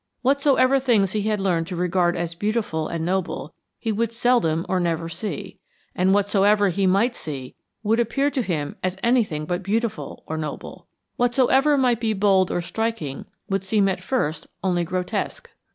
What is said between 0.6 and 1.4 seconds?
things he had